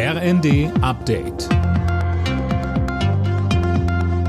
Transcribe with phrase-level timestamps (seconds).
[0.00, 1.48] RND Update.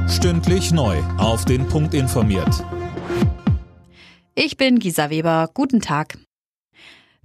[0.10, 0.98] Stündlich neu.
[1.20, 2.66] Auf den Punkt informiert.
[4.34, 5.52] Ich bin Gisa Weber.
[5.54, 6.18] Guten Tag.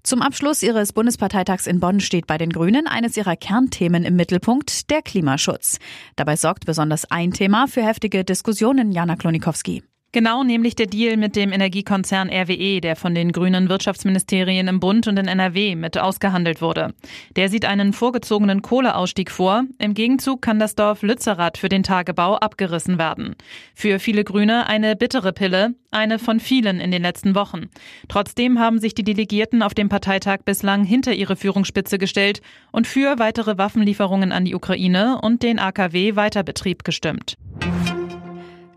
[0.03, 4.91] Zum Abschluss ihres Bundesparteitags in Bonn steht bei den Grünen eines ihrer Kernthemen im Mittelpunkt,
[4.91, 5.79] der Klimaschutz.
[6.15, 9.85] Dabei sorgt besonders ein Thema für heftige Diskussionen, Jana Klonikowski.
[10.15, 15.09] Genau, nämlich der Deal mit dem Energiekonzern RWE, der von den grünen Wirtschaftsministerien im Bund
[15.09, 16.95] und in NRW mit ausgehandelt wurde.
[17.35, 19.65] Der sieht einen vorgezogenen Kohleausstieg vor.
[19.81, 23.35] Im Gegenzug kann das Dorf Lützerath für den Tagebau abgerissen werden.
[23.75, 27.69] Für viele Grüne eine bittere Pille, eine von vielen in den letzten Wochen.
[28.07, 33.19] Trotzdem haben sich die Delegierten auf dem Parteitag bislang hinter ihre Führungsspitze gestellt und für
[33.19, 37.37] weitere Waffenlieferungen an die Ukraine und den AKW-Weiterbetrieb gestimmt.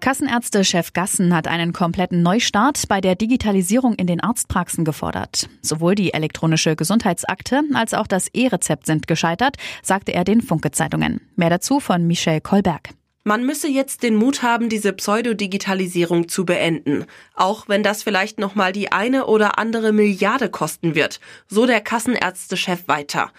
[0.08, 5.50] Kassenärzte-Chef Gassen hat einen kompletten Neustart bei der Digitalisierung in den Arztpraxen gefordert.
[5.62, 11.20] Sowohl die elektronische Gesundheitsakte als auch das E-Rezept sind gescheitert, sagte er den Funke-Zeitungen.
[11.36, 12.92] Mehr dazu von Michel Kolberg.
[13.26, 17.04] Man müsse jetzt den Mut haben, diese Pseudodigitalisierung zu beenden,
[17.36, 21.82] auch wenn das vielleicht noch mal die eine oder andere Milliarde kosten wird, so der
[21.82, 23.34] Kassenärzte-Chef weiter.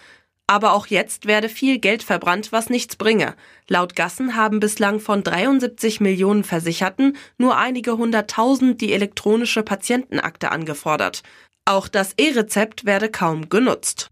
[0.49, 3.35] Aber auch jetzt werde viel Geld verbrannt, was nichts bringe.
[3.67, 11.21] Laut Gassen haben bislang von 73 Millionen Versicherten nur einige hunderttausend die elektronische Patientenakte angefordert.
[11.65, 14.09] Auch das E-Rezept werde kaum genutzt.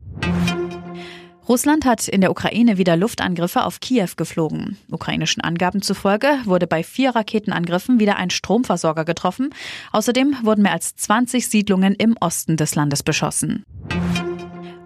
[1.49, 4.77] Russland hat in der Ukraine wieder Luftangriffe auf Kiew geflogen.
[4.91, 9.55] Ukrainischen Angaben zufolge wurde bei vier Raketenangriffen wieder ein Stromversorger getroffen.
[9.91, 13.63] Außerdem wurden mehr als 20 Siedlungen im Osten des Landes beschossen.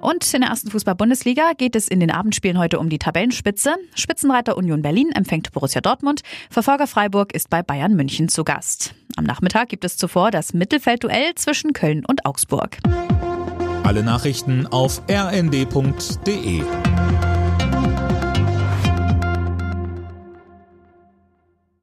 [0.02, 3.76] Und in der ersten Fußball-Bundesliga geht es in den Abendspielen heute um die Tabellenspitze.
[3.96, 6.22] Spitzenreiter Union Berlin empfängt Borussia Dortmund.
[6.50, 8.96] Verfolger Freiburg ist bei Bayern München zu Gast.
[9.16, 12.78] Am Nachmittag gibt es zuvor das Mittelfeldduell zwischen Köln und Augsburg.
[13.84, 16.64] Alle Nachrichten auf rnd.de